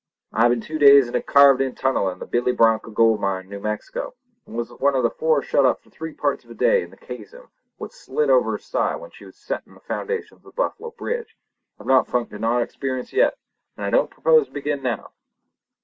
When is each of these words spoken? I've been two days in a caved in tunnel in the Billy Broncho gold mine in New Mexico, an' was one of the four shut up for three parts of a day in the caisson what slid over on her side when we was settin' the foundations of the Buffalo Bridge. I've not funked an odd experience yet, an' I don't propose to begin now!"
I've 0.33 0.49
been 0.49 0.61
two 0.61 0.79
days 0.79 1.07
in 1.07 1.13
a 1.13 1.21
caved 1.21 1.61
in 1.61 1.75
tunnel 1.75 2.09
in 2.09 2.17
the 2.17 2.25
Billy 2.25 2.51
Broncho 2.53 2.89
gold 2.89 3.21
mine 3.21 3.43
in 3.43 3.49
New 3.51 3.59
Mexico, 3.59 4.15
an' 4.47 4.55
was 4.55 4.71
one 4.73 4.95
of 4.95 5.03
the 5.03 5.11
four 5.11 5.43
shut 5.43 5.63
up 5.63 5.79
for 5.79 5.91
three 5.91 6.11
parts 6.11 6.43
of 6.43 6.49
a 6.49 6.55
day 6.55 6.81
in 6.81 6.89
the 6.89 6.97
caisson 6.97 7.49
what 7.77 7.93
slid 7.93 8.27
over 8.31 8.47
on 8.49 8.53
her 8.53 8.57
side 8.57 8.95
when 8.95 9.11
we 9.19 9.27
was 9.27 9.37
settin' 9.37 9.75
the 9.75 9.79
foundations 9.79 10.39
of 10.39 10.41
the 10.41 10.51
Buffalo 10.53 10.89
Bridge. 10.89 11.37
I've 11.79 11.85
not 11.85 12.07
funked 12.07 12.33
an 12.33 12.43
odd 12.43 12.63
experience 12.63 13.13
yet, 13.13 13.37
an' 13.77 13.83
I 13.83 13.91
don't 13.91 14.09
propose 14.09 14.47
to 14.47 14.51
begin 14.51 14.81
now!" 14.81 15.11